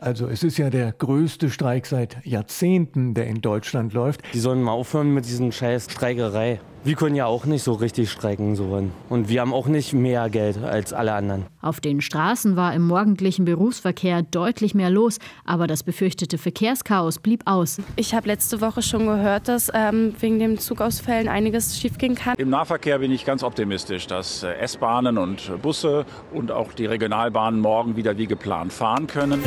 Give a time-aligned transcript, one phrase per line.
[0.00, 4.20] Also es ist ja der größte Streik seit Jahrzehnten, der in Deutschland läuft.
[4.32, 6.60] Die sollen mal aufhören mit diesen scheiß Streikerei.
[6.84, 10.30] Wir können ja auch nicht so richtig streiken so und wir haben auch nicht mehr
[10.30, 11.46] Geld als alle anderen.
[11.60, 17.42] Auf den Straßen war im morgendlichen Berufsverkehr deutlich mehr los, aber das befürchtete Verkehrschaos blieb
[17.46, 17.78] aus.
[17.96, 22.36] Ich habe letzte Woche schon gehört, dass ähm, wegen den Zugausfällen einiges schiefgehen kann.
[22.38, 27.60] Im Nahverkehr bin ich ganz optimistisch, dass äh, S-Bahnen und Busse und auch die Regionalbahnen
[27.60, 29.42] morgen wieder wie geplant fahren können.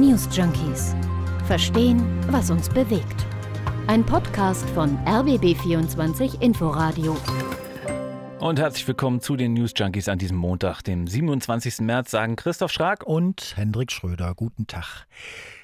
[0.00, 0.94] News Junkies.
[1.46, 3.26] Verstehen, was uns bewegt.
[3.86, 7.18] Ein Podcast von RBB24 Inforadio.
[8.38, 11.80] Und herzlich willkommen zu den News Junkies an diesem Montag, dem 27.
[11.80, 14.32] März, sagen Christoph Schrag und Hendrik Schröder.
[14.34, 15.06] Guten Tag.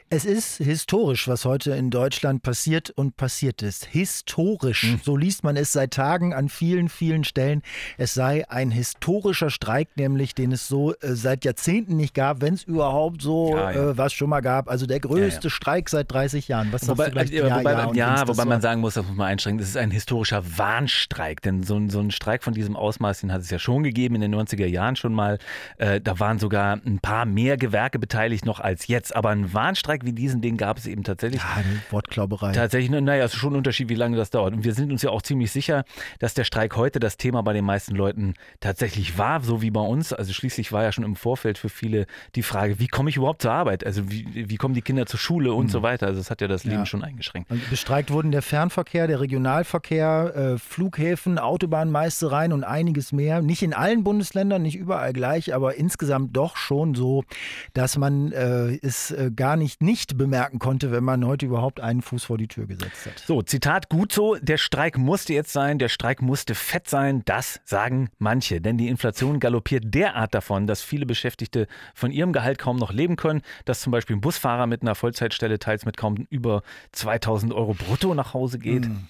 [0.09, 3.87] Es ist historisch, was heute in Deutschland passiert und passiert ist.
[3.87, 5.01] Historisch, mhm.
[5.03, 7.63] so liest man es seit Tagen an vielen, vielen Stellen.
[7.99, 12.55] Es sei ein historischer Streik, nämlich den es so äh, seit Jahrzehnten nicht gab, wenn
[12.55, 13.91] es überhaupt so ja, ja.
[13.91, 14.71] Äh, was schon mal gab.
[14.71, 16.73] Also der größte ja, Streik seit 30 Jahren.
[16.73, 19.59] Was wobei, sagst du wobei, ja, ja wobei man sagen muss, das muss man einschränken,
[19.59, 21.43] das ist ein historischer Warnstreik.
[21.43, 24.21] Denn so, so ein Streik von diesem Ausmaß, den hat es ja schon gegeben in
[24.21, 25.39] den 90er Jahren schon mal.
[25.79, 29.17] Äh, da waren sogar ein paar mehr Gewerke beteiligt noch als jetzt.
[29.17, 31.41] Aber ein Warnstreik Streik wie diesen, den gab es eben tatsächlich.
[31.41, 32.53] Ja, eine Wortklauberei.
[32.53, 34.55] Tatsächlich, naja, es ist schon ein Unterschied, wie lange das dauert.
[34.55, 35.85] Und wir sind uns ja auch ziemlich sicher,
[36.19, 39.81] dass der Streik heute das Thema bei den meisten Leuten tatsächlich war, so wie bei
[39.81, 40.13] uns.
[40.13, 43.43] Also schließlich war ja schon im Vorfeld für viele die Frage, wie komme ich überhaupt
[43.43, 43.85] zur Arbeit?
[43.85, 45.71] Also wie, wie kommen die Kinder zur Schule und mhm.
[45.71, 46.07] so weiter?
[46.07, 46.87] Also das hat ja das Leben ja.
[46.87, 47.51] schon eingeschränkt.
[47.51, 53.41] Und bestreikt wurden der Fernverkehr, der Regionalverkehr, äh, Flughäfen, Autobahnmeistereien und einiges mehr.
[53.43, 57.25] Nicht in allen Bundesländern, nicht überall gleich, aber insgesamt doch schon so,
[57.73, 62.03] dass man äh, es äh, gar nicht nicht bemerken konnte, wenn man heute überhaupt einen
[62.03, 63.19] Fuß vor die Tür gesetzt hat.
[63.21, 67.61] So, Zitat gut so, der Streik musste jetzt sein, der Streik musste fett sein, das
[67.65, 72.77] sagen manche, denn die Inflation galoppiert derart davon, dass viele Beschäftigte von ihrem Gehalt kaum
[72.77, 76.63] noch leben können, dass zum Beispiel ein Busfahrer mit einer Vollzeitstelle teils mit kaum über
[76.93, 78.89] 2000 Euro brutto nach Hause geht.
[78.89, 79.07] Mhm.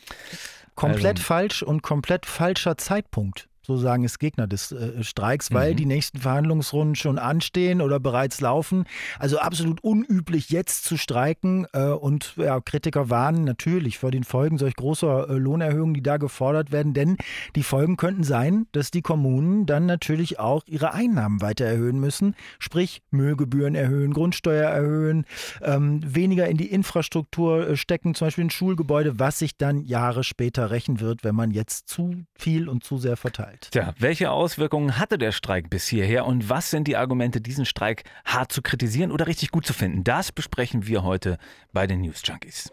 [0.74, 5.72] Komplett also, falsch und komplett falscher Zeitpunkt so sagen es Gegner des äh, Streiks, weil
[5.72, 5.76] mhm.
[5.76, 8.84] die nächsten Verhandlungsrunden schon anstehen oder bereits laufen.
[9.18, 11.66] Also absolut unüblich, jetzt zu streiken.
[11.72, 16.16] Äh, und ja, Kritiker warnen natürlich vor den Folgen solch großer äh, Lohnerhöhungen, die da
[16.16, 16.94] gefordert werden.
[16.94, 17.16] Denn
[17.56, 22.36] die Folgen könnten sein, dass die Kommunen dann natürlich auch ihre Einnahmen weiter erhöhen müssen.
[22.60, 25.24] Sprich, Müllgebühren erhöhen, Grundsteuer erhöhen,
[25.62, 30.22] ähm, weniger in die Infrastruktur äh, stecken, zum Beispiel in Schulgebäude, was sich dann Jahre
[30.22, 33.68] später rächen wird, wenn man jetzt zu viel und zu sehr verteilt verteilt.
[33.72, 38.04] Tja, welche Auswirkungen hatte der Streik bis hierher und was sind die Argumente, diesen Streik
[38.24, 40.04] hart zu kritisieren oder richtig gut zu finden?
[40.04, 41.38] Das besprechen wir heute
[41.72, 42.72] bei den News Junkies.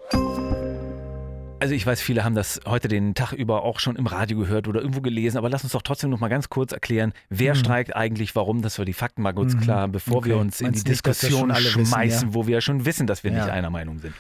[1.59, 4.67] Also ich weiß, viele haben das heute den Tag über auch schon im Radio gehört
[4.67, 7.59] oder irgendwo gelesen, aber lass uns doch trotzdem noch mal ganz kurz erklären, wer mhm.
[7.59, 9.61] streikt eigentlich, warum, dass wir die Fakten mal kurz mhm.
[9.61, 10.29] klar, bevor okay.
[10.29, 12.33] wir uns in die Diskussion schmeißen, wissen, ja?
[12.33, 13.38] wo wir ja schon wissen, dass wir ja.
[13.38, 14.13] nicht einer Meinung sind.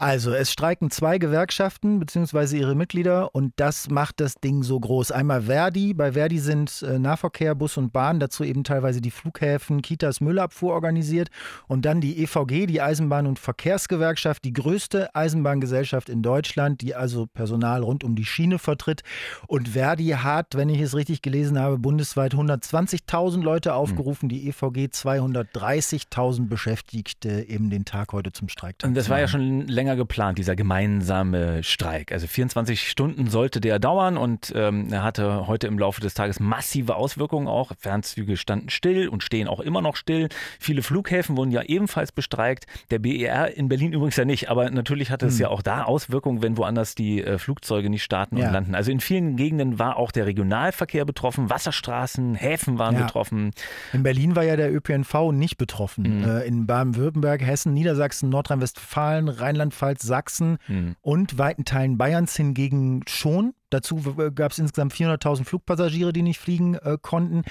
[0.00, 2.56] Also, es streiken zwei Gewerkschaften bzw.
[2.56, 5.12] ihre Mitglieder und das macht das Ding so groß.
[5.12, 9.82] Einmal Verdi, bei Verdi sind äh, Nahverkehr, Bus und Bahn, dazu eben teilweise die Flughäfen,
[9.82, 11.28] Kitas, Müllabfuhr organisiert
[11.68, 17.26] und dann die EVG, die Eisenbahn- und Verkehrsgewerkschaft, die größte Eisenbahngesellschaft in Deutschland, die also
[17.26, 19.02] Personal rund um die Schiene vertritt.
[19.48, 24.86] Und Verdi hat, wenn ich es richtig gelesen habe, bundesweit 120.000 Leute aufgerufen, die EVG
[24.94, 28.76] 230.000 Beschäftigte eben den Tag heute zum Streik.
[28.82, 32.12] Und das war ja schon länger länger geplant, dieser gemeinsame Streik.
[32.12, 36.38] Also 24 Stunden sollte der dauern und ähm, er hatte heute im Laufe des Tages
[36.38, 37.72] massive Auswirkungen auch.
[37.78, 40.28] Fernzüge standen still und stehen auch immer noch still.
[40.58, 42.66] Viele Flughäfen wurden ja ebenfalls bestreikt.
[42.90, 45.42] Der BER in Berlin übrigens ja nicht, aber natürlich hatte es hm.
[45.42, 48.46] ja auch da Auswirkungen, wenn woanders die äh, Flugzeuge nicht starten ja.
[48.46, 48.74] und landen.
[48.74, 53.02] Also in vielen Gegenden war auch der Regionalverkehr betroffen, Wasserstraßen, Häfen waren ja.
[53.02, 53.50] betroffen.
[53.92, 56.20] In Berlin war ja der ÖPNV nicht betroffen.
[56.20, 56.24] Mhm.
[56.24, 60.96] Äh, in Baden-Württemberg, Hessen, Niedersachsen, Nordrhein-Westfalen, Rheinland Rheinland-Pfalz, Sachsen mhm.
[61.00, 63.54] und weiten Teilen Bayerns hingegen schon.
[63.70, 64.00] Dazu
[64.34, 67.42] gab es insgesamt 400.000 Flugpassagiere, die nicht fliegen äh, konnten.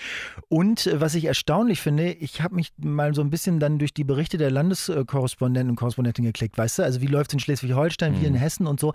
[0.48, 3.94] Und äh, was ich erstaunlich finde, ich habe mich mal so ein bisschen dann durch
[3.94, 8.14] die Berichte der Landeskorrespondenten und Korrespondentinnen geklickt, weißt du, also wie läuft es in Schleswig-Holstein,
[8.14, 8.22] mhm.
[8.22, 8.40] wie in.
[8.40, 8.94] Hessen und so.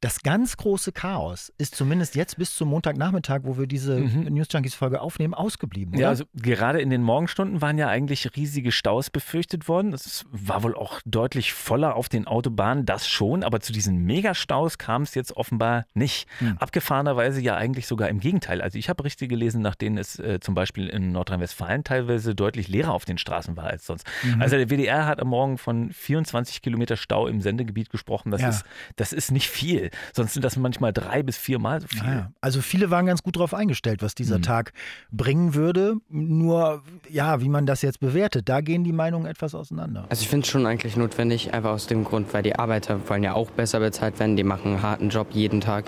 [0.00, 4.24] Das ganz große Chaos ist zumindest jetzt bis zum Montagnachmittag, wo wir diese mhm.
[4.34, 5.94] News Junkies Folge aufnehmen, ausgeblieben.
[5.94, 6.02] Oder?
[6.02, 9.92] Ja, also gerade in den Morgenstunden waren ja eigentlich riesige Staus befürchtet worden.
[9.92, 14.78] Es war wohl auch deutlich voller auf den Autobahnen, das schon, aber zu diesen Megastaus
[14.78, 16.26] kam es jetzt offenbar nicht.
[16.40, 16.56] Mhm.
[16.64, 18.62] Abgefahrenerweise ja eigentlich sogar im Gegenteil.
[18.62, 22.68] Also ich habe Berichte gelesen, nach denen es äh, zum Beispiel in Nordrhein-Westfalen teilweise deutlich
[22.68, 24.06] leerer auf den Straßen war als sonst.
[24.22, 24.40] Mhm.
[24.40, 28.30] Also der WDR hat am Morgen von 24 Kilometer Stau im Sendegebiet gesprochen.
[28.30, 28.48] Das, ja.
[28.48, 28.64] ist,
[28.96, 29.90] das ist nicht viel.
[30.14, 32.02] Sonst sind das manchmal drei bis viermal so viel.
[32.02, 34.42] Ja, also viele waren ganz gut darauf eingestellt, was dieser mhm.
[34.42, 34.72] Tag
[35.10, 35.96] bringen würde.
[36.08, 40.06] Nur, ja, wie man das jetzt bewertet, da gehen die Meinungen etwas auseinander.
[40.08, 43.22] Also ich finde es schon eigentlich notwendig, einfach aus dem Grund, weil die Arbeiter wollen
[43.22, 44.36] ja auch besser bezahlt werden.
[44.36, 45.84] Die machen einen harten Job jeden Tag.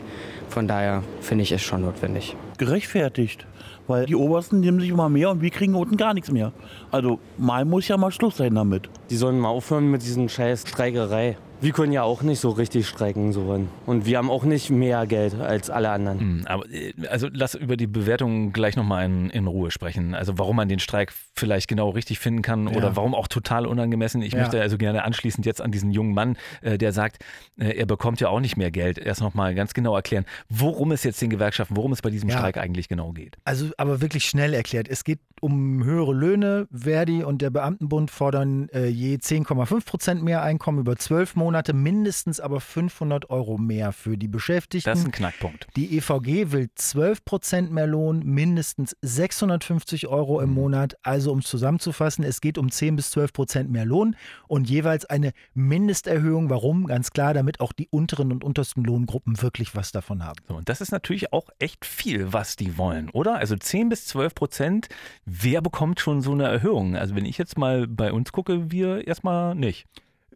[0.49, 2.37] Von daher finde ich es schon notwendig.
[2.59, 3.47] Gerechtfertigt.
[3.87, 6.53] Weil die Obersten nehmen sich immer mehr und wir kriegen unten gar nichts mehr.
[6.91, 8.89] Also mal muss ja mal Schluss sein damit.
[9.11, 11.37] Die sollen mal aufhören mit diesen scheiß Streikerei.
[11.61, 13.33] Wir können ja auch nicht so richtig streiken.
[13.33, 13.59] So.
[13.87, 16.21] Und wir haben auch nicht mehr Geld als alle anderen.
[16.21, 20.15] Hm, aber, äh, also lass über die Bewertung gleich nochmal in, in Ruhe sprechen.
[20.15, 22.77] Also warum man den Streik vielleicht genau richtig finden kann ja.
[22.77, 24.23] oder warum auch total unangemessen.
[24.23, 24.41] Ich ja.
[24.41, 27.25] möchte also gerne anschließend jetzt an diesen jungen Mann, äh, der sagt,
[27.59, 31.05] äh, er bekommt ja auch nicht mehr Geld, erst nochmal ganz genau erklären, worum es
[31.05, 32.39] jetzt den Gewerkschaften, worum es bei diesem ja.
[32.39, 33.37] Streik eigentlich genau geht.
[33.45, 34.89] Also aber wirklich schnell erklärt.
[34.89, 36.67] Es geht um höhere Löhne.
[36.73, 41.73] Verdi und der Beamtenbund fordern äh, je 10,5 Prozent mehr Einkommen über zwölf Monate.
[41.73, 44.91] Mindestens aber 500 Euro mehr für die Beschäftigten.
[44.91, 45.67] Das ist ein Knackpunkt.
[45.77, 50.55] Die EVG will 12 Prozent mehr Lohn, mindestens 650 Euro im mhm.
[50.55, 50.97] Monat.
[51.03, 54.17] Also um es zusammenzufassen, es geht um 10 bis 12 Prozent mehr Lohn
[54.49, 56.51] und jeweils eine Mindesterhöhung.
[56.51, 56.87] Warum?
[56.87, 60.41] Ganz klar, damit auch die unteren und untersten Lohngruppen wirklich was davon haben.
[60.49, 63.37] So, und das ist natürlich auch echt viel, was die wollen, oder?
[63.37, 64.89] Also 10 bis 12 Prozent.
[65.29, 66.95] Wer bekommt schon so eine Erhöhung?
[66.97, 69.87] Also wenn ich jetzt mal bei uns gucke, wir erstmal nicht.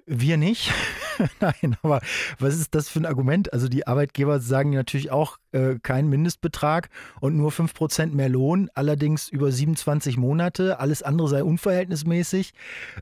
[0.04, 0.72] Wir nicht.
[1.40, 2.00] Nein, aber
[2.40, 3.52] was ist das für ein Argument?
[3.52, 6.88] Also die Arbeitgeber sagen natürlich auch äh, keinen Mindestbetrag
[7.20, 10.81] und nur 5% mehr Lohn, allerdings über 27 Monate.
[10.81, 12.52] Alles andere sei unverhältnismäßig.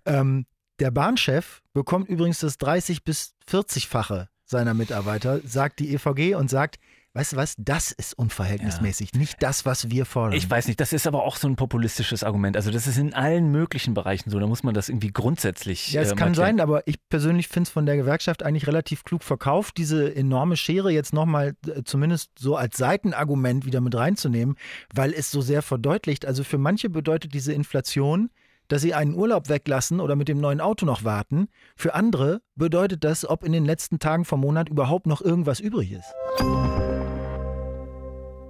[0.04, 0.44] Ähm,
[0.80, 6.78] der Bahnchef bekommt übrigens das 30 bis 40-fache seiner Mitarbeiter, sagt die EVG und sagt,
[7.14, 7.54] Weißt du was?
[7.58, 9.18] Das ist unverhältnismäßig, ja.
[9.18, 10.36] nicht das, was wir fordern.
[10.36, 12.56] Ich weiß nicht, das ist aber auch so ein populistisches Argument.
[12.56, 14.38] Also das ist in allen möglichen Bereichen so.
[14.38, 15.92] Da muss man das irgendwie grundsätzlich.
[15.92, 19.04] Ja, es äh, kann sein, aber ich persönlich finde es von der Gewerkschaft eigentlich relativ
[19.04, 24.56] klug verkauft, diese enorme Schere jetzt nochmal äh, zumindest so als Seitenargument wieder mit reinzunehmen,
[24.94, 26.26] weil es so sehr verdeutlicht.
[26.26, 28.30] Also für manche bedeutet diese Inflation,
[28.68, 31.48] dass sie einen Urlaub weglassen oder mit dem neuen Auto noch warten.
[31.74, 35.92] Für andere bedeutet das, ob in den letzten Tagen vom Monat überhaupt noch irgendwas übrig
[35.92, 36.97] ist.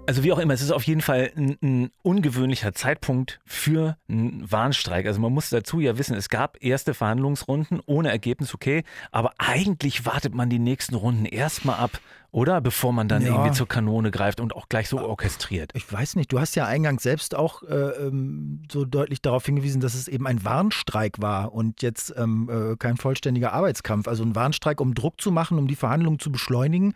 [0.09, 4.51] Also wie auch immer, es ist auf jeden Fall ein, ein, ungewöhnlicher Zeitpunkt für einen
[4.51, 5.05] Warnstreik.
[5.05, 10.07] Also man muss dazu ja wissen, es gab erste Verhandlungsrunden ohne Ergebnis, okay, aber eigentlich
[10.07, 12.01] wartet man die nächsten Runden erstmal ab,
[12.31, 12.63] oder?
[12.63, 13.29] Bevor man dann ja.
[13.29, 15.73] irgendwie zur Kanone greift und auch gleich so orchestriert.
[15.75, 19.83] Ich weiß nicht, du hast ja eingangs selbst auch äh, ähm, so deutlich darauf hingewiesen,
[19.83, 24.09] dass es eben ein Warnstreik war und jetzt ähm, äh, kein vollständiger Arbeitskampf.
[24.09, 26.95] Also ein Warnstreik, um Druck zu machen, um die Verhandlungen zu beschleunigen.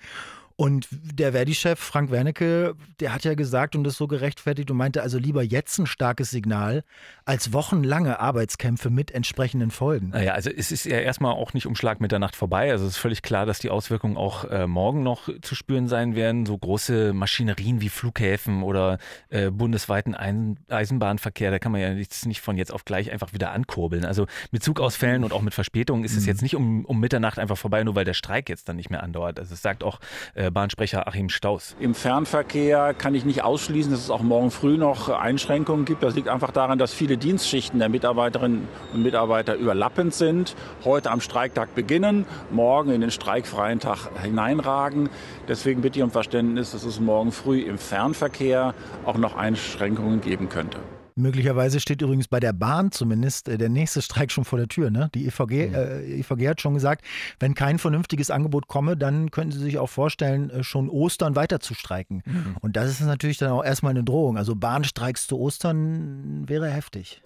[0.63, 5.03] Und der Verdi-Chef Frank Wernicke, der hat ja gesagt und das so gerechtfertigt und meinte
[5.03, 6.85] also lieber jetzt ein starkes Signal
[7.25, 10.11] als wochenlange Arbeitskämpfe mit entsprechenden Folgen.
[10.11, 12.71] Naja, also es ist ja erstmal auch nicht um Schlag Mitternacht vorbei.
[12.71, 16.15] Also es ist völlig klar, dass die Auswirkungen auch äh, morgen noch zu spüren sein
[16.15, 16.47] werden.
[16.47, 18.99] So große Maschinerien wie Flughäfen oder
[19.31, 23.33] äh, bundesweiten Ein Eisenbahnverkehr, da kann man ja nichts nicht von jetzt auf gleich einfach
[23.33, 24.05] wieder ankurbeln.
[24.05, 26.29] Also mit Zugausfällen und auch mit Verspätungen ist es mhm.
[26.29, 29.03] jetzt nicht um, um Mitternacht einfach vorbei, nur weil der Streik jetzt dann nicht mehr
[29.03, 29.41] andauert.
[29.41, 29.99] Also es sagt auch
[30.35, 31.77] äh, Bahnsprecher Achim Staus.
[31.81, 36.03] Im Fernverkehr kann ich nicht ausschließen, dass es auch morgen früh noch Einschränkungen gibt.
[36.03, 40.55] Das liegt einfach daran, dass viele Dienstschichten der Mitarbeiterinnen und Mitarbeiter überlappend sind,
[40.85, 45.09] heute am Streiktag beginnen, morgen in den streikfreien Tag hineinragen.
[45.49, 48.75] Deswegen bitte ich um Verständnis, dass es morgen früh im Fernverkehr
[49.05, 50.79] auch noch Einschränkungen geben könnte.
[51.15, 54.91] Möglicherweise steht übrigens bei der Bahn zumindest äh, der nächste Streik schon vor der Tür.
[54.91, 55.11] Ne?
[55.15, 55.75] Die EVG, mhm.
[55.75, 57.05] äh, EVG hat schon gesagt,
[57.41, 61.61] wenn kein vernünftiges Angebot komme, dann könnten sie sich auch vorstellen, äh, schon Ostern weiter
[61.61, 62.23] zu streiken.
[62.25, 62.57] Mhm.
[62.61, 64.37] Und das ist natürlich dann auch erstmal eine Drohung.
[64.37, 67.23] Also Bahnstreiks zu Ostern wäre heftig.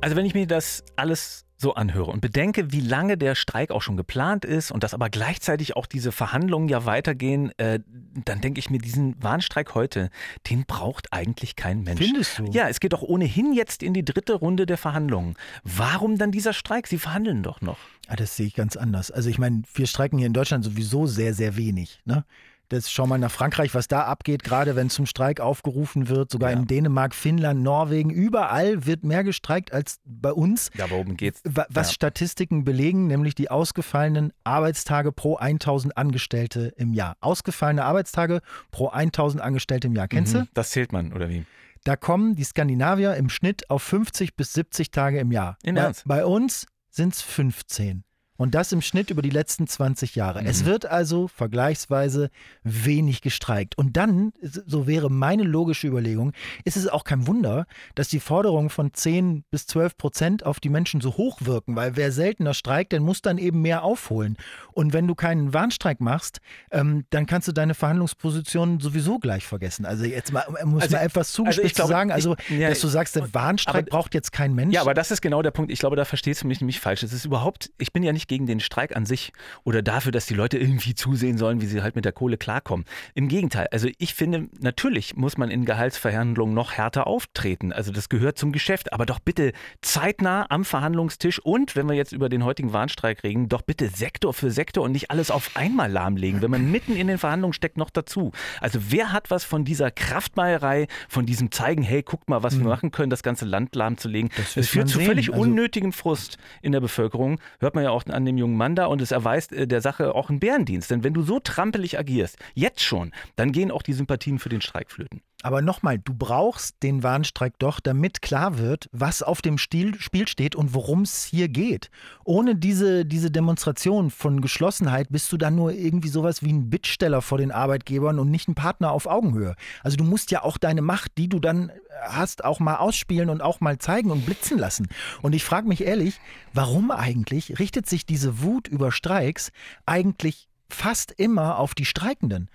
[0.00, 3.82] Also wenn ich mir das alles so anhöre und bedenke, wie lange der Streik auch
[3.82, 7.80] schon geplant ist und dass aber gleichzeitig auch diese Verhandlungen ja weitergehen, äh,
[8.24, 10.10] dann denke ich mir, diesen Warnstreik heute,
[10.50, 12.00] den braucht eigentlich kein Mensch.
[12.00, 12.44] Findest du?
[12.52, 15.34] Ja, es geht doch ohnehin jetzt in die dritte Runde der Verhandlungen.
[15.64, 16.86] Warum dann dieser Streik?
[16.86, 17.78] Sie verhandeln doch noch.
[18.06, 19.10] Ja, ah, das sehe ich ganz anders.
[19.10, 22.00] Also ich meine, wir streiken hier in Deutschland sowieso sehr, sehr wenig.
[22.04, 22.24] Ne?
[22.68, 26.30] Das, schau mal nach Frankreich, was da abgeht, gerade wenn zum Streik aufgerufen wird.
[26.30, 26.58] Sogar ja.
[26.58, 30.70] in Dänemark, Finnland, Norwegen, überall wird mehr gestreikt als bei uns.
[30.74, 31.42] Ja, worum geht's?
[31.44, 31.92] Was ja.
[31.94, 37.16] Statistiken belegen, nämlich die ausgefallenen Arbeitstage pro 1000 Angestellte im Jahr.
[37.20, 40.08] Ausgefallene Arbeitstage pro 1000 Angestellte im Jahr.
[40.08, 40.40] Kennst mhm.
[40.40, 40.48] du?
[40.54, 41.44] Das zählt man, oder wie?
[41.84, 45.56] Da kommen die Skandinavier im Schnitt auf 50 bis 70 Tage im Jahr.
[45.62, 48.02] In bei, bei uns sind es 15.
[48.36, 50.42] Und das im Schnitt über die letzten 20 Jahre.
[50.42, 50.46] Mhm.
[50.46, 52.30] Es wird also vergleichsweise
[52.62, 53.78] wenig gestreikt.
[53.78, 56.32] Und dann, so wäre meine logische Überlegung,
[56.64, 60.68] ist es auch kein Wunder, dass die Forderungen von 10 bis 12 Prozent auf die
[60.68, 64.36] Menschen so hoch wirken, weil wer seltener streikt, der muss dann eben mehr aufholen.
[64.72, 66.40] Und wenn du keinen Warnstreik machst,
[66.70, 69.86] ähm, dann kannst du deine Verhandlungsposition sowieso gleich vergessen.
[69.86, 72.88] Also jetzt mal, muss also, man etwas zugespitzt also sagen, also ich, ja, dass du
[72.88, 74.74] sagst, der Warnstreik aber, braucht jetzt kein Mensch.
[74.74, 75.72] Ja, aber das ist genau der Punkt.
[75.72, 77.02] Ich glaube, da verstehst du mich nämlich falsch.
[77.02, 79.32] Es ist überhaupt, ich bin ja nicht gegen den Streik an sich
[79.64, 82.86] oder dafür, dass die Leute irgendwie zusehen sollen, wie sie halt mit der Kohle klarkommen.
[83.14, 87.72] Im Gegenteil, also ich finde, natürlich muss man in Gehaltsverhandlungen noch härter auftreten.
[87.72, 89.52] Also das gehört zum Geschäft, aber doch bitte
[89.82, 94.34] zeitnah am Verhandlungstisch und, wenn wir jetzt über den heutigen Warnstreik reden, doch bitte Sektor
[94.34, 97.76] für Sektor und nicht alles auf einmal lahmlegen, wenn man mitten in den Verhandlungen steckt,
[97.76, 98.32] noch dazu.
[98.60, 102.60] Also wer hat was von dieser Kraftmeierei, von diesem Zeigen, hey, guckt mal, was mhm.
[102.60, 104.30] wir machen können, das ganze Land lahmzulegen.
[104.36, 107.40] Das, das führt zu völlig also unnötigem Frust in der Bevölkerung.
[107.60, 110.14] Hört man ja auch an dem jungen Mann da und es erweist äh, der Sache
[110.14, 110.90] auch einen Bärendienst.
[110.90, 114.60] Denn wenn du so trampelig agierst, jetzt schon, dann gehen auch die Sympathien für den
[114.60, 115.20] Streik flöten.
[115.42, 120.56] Aber nochmal, du brauchst den Warnstreik doch, damit klar wird, was auf dem Spiel steht
[120.56, 121.90] und worum es hier geht.
[122.24, 127.20] Ohne diese, diese Demonstration von Geschlossenheit bist du dann nur irgendwie sowas wie ein Bittsteller
[127.20, 129.56] vor den Arbeitgebern und nicht ein Partner auf Augenhöhe.
[129.82, 131.70] Also du musst ja auch deine Macht, die du dann
[132.02, 134.88] hast, auch mal ausspielen und auch mal zeigen und blitzen lassen.
[135.20, 136.18] Und ich frage mich ehrlich,
[136.54, 139.52] warum eigentlich richtet sich diese Wut über Streiks
[139.84, 142.48] eigentlich fast immer auf die Streikenden?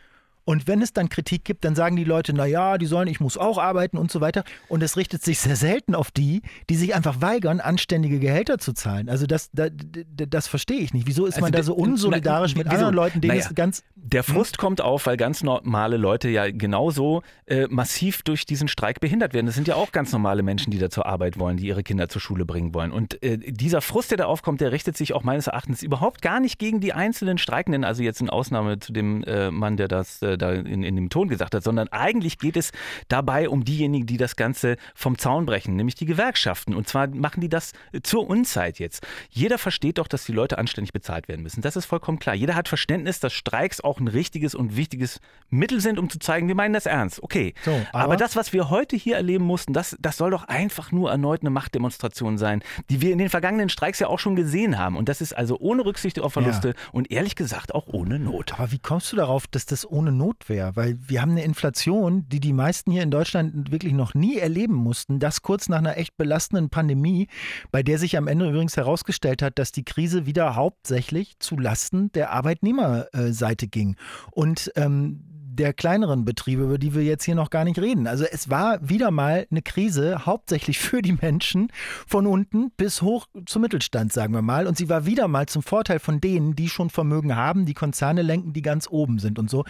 [0.43, 3.19] Und wenn es dann Kritik gibt, dann sagen die Leute, na ja, die sollen, ich
[3.19, 4.43] muss auch arbeiten und so weiter.
[4.67, 8.73] Und es richtet sich sehr selten auf die, die sich einfach weigern, anständige Gehälter zu
[8.73, 9.07] zahlen.
[9.09, 9.71] Also das, das,
[10.15, 11.07] das verstehe ich nicht.
[11.07, 13.83] Wieso ist also man da so unsolidarisch na, mit anderen Leuten, denen naja, es ganz...
[13.95, 14.33] Der hm?
[14.33, 19.33] Frust kommt auf, weil ganz normale Leute ja genauso äh, massiv durch diesen Streik behindert
[19.33, 19.45] werden.
[19.45, 22.09] Das sind ja auch ganz normale Menschen, die da zur Arbeit wollen, die ihre Kinder
[22.09, 22.91] zur Schule bringen wollen.
[22.91, 26.39] Und äh, dieser Frust, der da aufkommt, der richtet sich auch meines Erachtens überhaupt gar
[26.39, 27.83] nicht gegen die einzelnen Streikenden.
[27.83, 31.09] Also jetzt in Ausnahme zu dem äh, Mann, der das äh, da in, in dem
[31.09, 32.71] Ton gesagt hat, sondern eigentlich geht es
[33.07, 36.75] dabei um diejenigen, die das Ganze vom Zaun brechen, nämlich die Gewerkschaften.
[36.75, 37.73] Und zwar machen die das
[38.03, 39.05] zur Unzeit jetzt.
[39.29, 41.61] Jeder versteht doch, dass die Leute anständig bezahlt werden müssen.
[41.61, 42.35] Das ist vollkommen klar.
[42.35, 45.19] Jeder hat Verständnis, dass Streiks auch ein richtiges und wichtiges
[45.49, 47.21] Mittel sind, um zu zeigen, wir meinen das ernst.
[47.23, 47.53] Okay.
[47.63, 50.91] So, aber, aber, das, was wir heute hier erleben mussten, das, das soll doch einfach
[50.91, 54.77] nur erneut eine Machtdemonstration sein, die wir in den vergangenen Streiks ja auch schon gesehen
[54.77, 54.95] haben.
[54.95, 56.73] Und das ist also ohne Rücksicht auf Verluste ja.
[56.91, 58.53] und ehrlich gesagt auch ohne Not.
[58.53, 60.20] Aber wie kommst du darauf, dass das ohne Not
[60.51, 64.37] schwer, weil wir haben eine Inflation, die die meisten hier in Deutschland wirklich noch nie
[64.37, 65.19] erleben mussten.
[65.19, 67.27] Das kurz nach einer echt belastenden Pandemie,
[67.71, 72.11] bei der sich am Ende übrigens herausgestellt hat, dass die Krise wieder hauptsächlich zu Lasten
[72.11, 73.95] der Arbeitnehmerseite ging.
[74.31, 78.07] Und ähm, der kleineren Betriebe, über die wir jetzt hier noch gar nicht reden.
[78.07, 81.71] Also es war wieder mal eine Krise, hauptsächlich für die Menschen
[82.07, 84.67] von unten bis hoch zum Mittelstand, sagen wir mal.
[84.67, 88.21] Und sie war wieder mal zum Vorteil von denen, die schon Vermögen haben, die Konzerne
[88.21, 89.65] lenken, die ganz oben sind und so.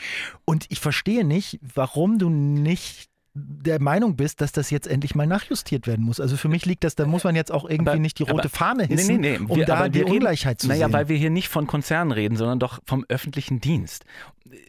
[0.46, 5.26] Und ich verstehe nicht, warum du nicht der Meinung bist, dass das jetzt endlich mal
[5.26, 6.20] nachjustiert werden muss.
[6.20, 8.42] Also für mich liegt das, da muss man jetzt auch irgendwie aber, nicht die rote
[8.42, 9.46] aber, Fahne hissen, nee, nee, nee.
[9.48, 10.92] um wir, da die Ungleichheit zu naja, sehen.
[10.92, 14.06] Naja, weil wir hier nicht von Konzernen reden, sondern doch vom öffentlichen Dienst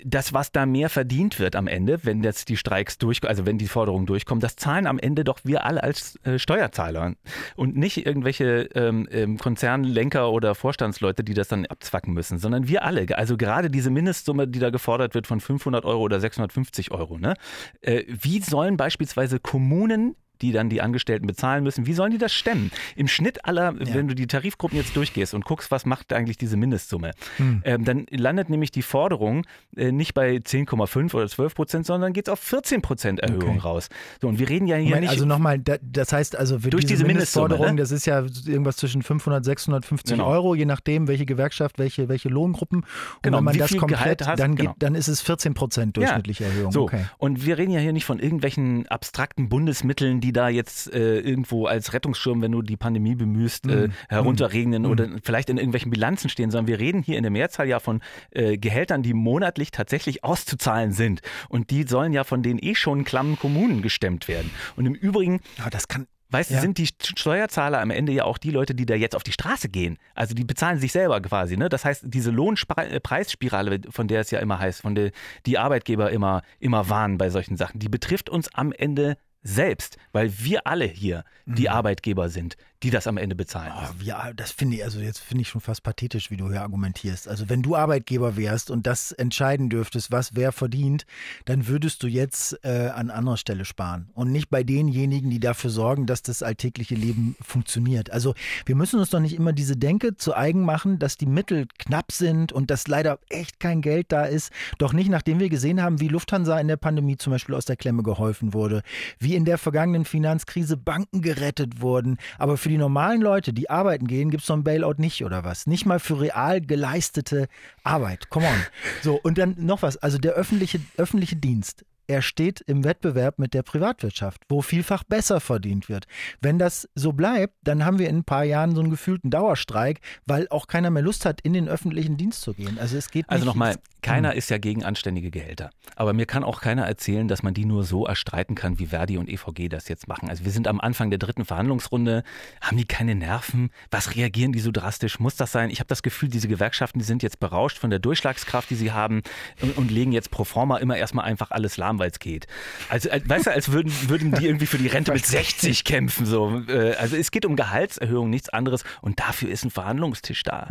[0.05, 3.59] das, was da mehr verdient wird am Ende, wenn jetzt die Streiks durch, also wenn
[3.59, 7.15] die Forderungen durchkommen, das zahlen am Ende doch wir alle als äh, Steuerzahler
[7.57, 12.85] und nicht irgendwelche ähm, ähm, Konzernlenker oder Vorstandsleute, die das dann abzwacken müssen, sondern wir
[12.85, 13.07] alle.
[13.17, 17.19] Also gerade diese Mindestsumme, die da gefordert wird von 500 Euro oder 650 Euro.
[17.19, 17.35] Ne?
[17.81, 21.87] Äh, wie sollen beispielsweise Kommunen die dann die Angestellten bezahlen müssen.
[21.87, 22.71] Wie sollen die das stemmen?
[22.97, 23.95] Im Schnitt aller, ja.
[23.95, 27.63] wenn du die Tarifgruppen jetzt durchgehst und guckst, was macht eigentlich diese Mindestsumme, hm.
[27.65, 29.47] ähm, dann landet nämlich die Forderung
[29.77, 33.59] äh, nicht bei 10,5 oder 12 Prozent, sondern geht es auf 14 Prozent Erhöhung okay.
[33.59, 33.89] raus.
[34.21, 35.11] So, und wir reden ja hier Moment, nicht.
[35.11, 37.77] Also nochmal, das heißt also für durch diese, diese Mindestforderung, ne?
[37.77, 40.29] das ist ja irgendwas zwischen 500, 650 genau.
[40.29, 42.81] Euro, je nachdem, welche Gewerkschaft, welche, welche Lohngruppen.
[42.81, 42.87] Und
[43.23, 43.39] genau.
[43.39, 44.75] wenn man das komplett, hast, dann, genau.
[44.79, 46.51] dann ist es 14 Prozent durchschnittliche ja.
[46.51, 46.73] Erhöhung.
[46.73, 46.83] So.
[46.83, 47.05] Okay.
[47.19, 51.67] Und wir reden ja hier nicht von irgendwelchen abstrakten Bundesmitteln, die da jetzt äh, irgendwo
[51.67, 53.93] als Rettungsschirm, wenn du die Pandemie bemühst, äh, mhm.
[54.09, 54.91] herunterregnen mhm.
[54.91, 58.01] oder vielleicht in irgendwelchen Bilanzen stehen, sondern wir reden hier in der Mehrzahl ja von
[58.31, 61.23] äh, Gehältern, die monatlich tatsächlich auszuzahlen sind.
[61.49, 64.51] Und die sollen ja von den eh schon klammen Kommunen gestemmt werden.
[64.77, 65.41] Und im Übrigen.
[65.59, 66.61] Ja, das kann, Weißt du, ja.
[66.63, 69.69] sind die Steuerzahler am Ende ja auch die Leute, die da jetzt auf die Straße
[69.69, 69.99] gehen.
[70.15, 71.59] Also die bezahlen sich selber quasi.
[71.59, 71.69] Ne?
[71.69, 75.11] Das heißt, diese Lohnpreisspirale, von der es ja immer heißt, von der
[75.45, 80.33] die Arbeitgeber immer, immer warnen bei solchen Sachen, die betrifft uns am Ende selbst, weil
[80.39, 81.69] wir alle hier die Mhm.
[81.69, 83.73] Arbeitgeber sind, die das am Ende bezahlen.
[83.75, 86.63] Ah, ja, das finde ich, also jetzt finde ich schon fast pathetisch, wie du hier
[86.63, 87.29] argumentierst.
[87.29, 91.05] Also wenn du Arbeitgeber wärst und das entscheiden dürftest, was wer verdient,
[91.45, 95.71] dann würdest du jetzt äh, an anderer Stelle sparen und nicht bei denjenigen, die dafür
[95.71, 98.11] sorgen, dass das alltägliche Leben funktioniert.
[98.11, 98.35] Also
[98.67, 102.13] wir müssen uns doch nicht immer diese Denke zu eigen machen, dass die Mittel knapp
[102.13, 104.53] sind und dass leider echt kein Geld da ist.
[104.79, 107.77] Doch nicht, nachdem wir gesehen haben, wie Lufthansa in der Pandemie zum Beispiel aus der
[107.77, 108.83] Klemme geholfen wurde,
[109.19, 112.19] wie in der vergangenen Finanzkrise Banken gerettet wurden.
[112.39, 115.45] Aber für die normalen Leute, die arbeiten gehen, gibt es so ein Bailout nicht oder
[115.45, 115.67] was?
[115.67, 117.49] Nicht mal für real geleistete
[117.85, 118.31] Arbeit.
[118.31, 118.63] Come on.
[119.03, 119.97] So, und dann noch was.
[119.97, 121.85] Also der öffentliche, öffentliche Dienst.
[122.09, 126.07] Er steht im Wettbewerb mit der Privatwirtschaft, wo vielfach besser verdient wird.
[126.41, 130.01] Wenn das so bleibt, dann haben wir in ein paar Jahren so einen gefühlten Dauerstreik,
[130.27, 132.79] weil auch keiner mehr Lust hat, in den öffentlichen Dienst zu gehen.
[132.79, 133.47] Also es geht Also nicht.
[133.47, 135.71] nochmal, keiner ist ja gegen anständige Gehälter.
[135.97, 139.19] Aber mir kann auch keiner erzählen, dass man die nur so erstreiten kann, wie Verdi
[139.19, 140.29] und EVG das jetzt machen.
[140.29, 142.25] Also wir sind am Anfang der dritten Verhandlungsrunde.
[142.61, 143.71] Haben die keine Nerven?
[143.91, 145.21] Was reagieren die so drastisch?
[145.21, 145.71] Muss das sein?
[145.71, 148.93] Ich habe das Gefühl, diese Gewerkschaften, die sind jetzt berauscht von der Durchschlagskraft, die sie
[148.93, 149.23] haben
[149.61, 152.47] und, und legen jetzt pro forma immer erstmal einfach alles lahm, weil es geht.
[152.89, 156.27] Also, als, weißt du, als würden, würden die irgendwie für die Rente mit 60 kämpfen.
[156.27, 156.63] So.
[156.69, 158.85] Äh, Also es geht um Gehaltserhöhung, nichts anderes.
[159.01, 160.67] Und dafür ist ein Verhandlungstisch da.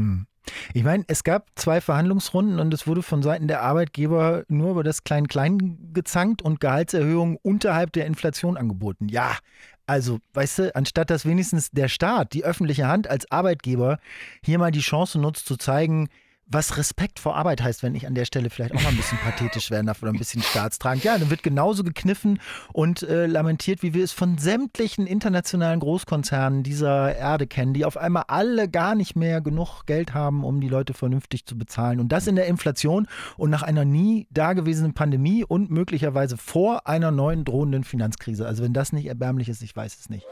[0.73, 4.83] Ich meine, es gab zwei Verhandlungsrunden und es wurde von Seiten der Arbeitgeber nur über
[4.83, 9.07] das Klein-Klein gezankt und Gehaltserhöhungen unterhalb der Inflation angeboten.
[9.09, 9.37] Ja,
[9.85, 13.99] also, weißt du, anstatt dass wenigstens der Staat, die öffentliche Hand als Arbeitgeber
[14.43, 16.07] hier mal die Chance nutzt zu zeigen,
[16.51, 19.17] was Respekt vor Arbeit heißt, wenn ich an der Stelle vielleicht auch mal ein bisschen
[19.19, 21.03] pathetisch werden darf oder ein bisschen staatstragend.
[21.03, 22.39] Ja, dann wird genauso gekniffen
[22.73, 27.97] und äh, lamentiert, wie wir es von sämtlichen internationalen Großkonzernen dieser Erde kennen, die auf
[27.97, 31.99] einmal alle gar nicht mehr genug Geld haben, um die Leute vernünftig zu bezahlen.
[31.99, 37.11] Und das in der Inflation und nach einer nie dagewesenen Pandemie und möglicherweise vor einer
[37.11, 38.45] neuen drohenden Finanzkrise.
[38.45, 40.25] Also wenn das nicht erbärmlich ist, ich weiß es nicht.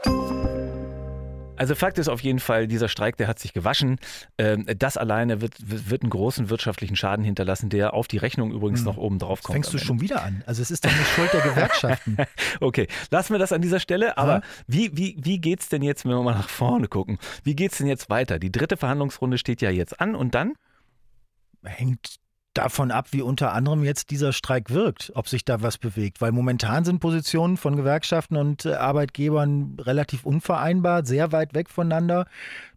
[1.60, 3.98] Also Fakt ist auf jeden Fall, dieser Streik, der hat sich gewaschen.
[4.38, 8.82] Ähm, Das alleine wird, wird einen großen wirtschaftlichen Schaden hinterlassen, der auf die Rechnung übrigens
[8.82, 9.56] noch oben drauf kommt.
[9.56, 10.42] Fängst du schon wieder an?
[10.46, 12.16] Also es ist doch eine Schuld der Gewerkschaften.
[12.60, 14.16] Okay, lassen wir das an dieser Stelle.
[14.16, 17.18] Aber wie, wie, wie geht's denn jetzt, wenn wir mal nach vorne gucken?
[17.44, 18.38] Wie geht's denn jetzt weiter?
[18.38, 20.54] Die dritte Verhandlungsrunde steht ja jetzt an und dann?
[21.62, 22.16] hängt
[22.54, 26.20] davon ab, wie unter anderem jetzt dieser Streik wirkt, ob sich da was bewegt.
[26.20, 32.26] Weil momentan sind Positionen von Gewerkschaften und äh, Arbeitgebern relativ unvereinbar, sehr weit weg voneinander.